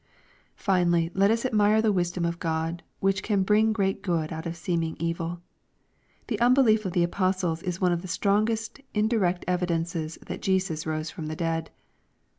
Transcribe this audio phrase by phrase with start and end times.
[0.55, 4.55] Finally, let us admire the wisdom of God, which can bring great good out of
[4.57, 5.43] seeming evil.
[6.25, 11.11] The unbelief of the apostles is one of the strongest indirect evidences that Jesus rose
[11.11, 11.69] from the dead.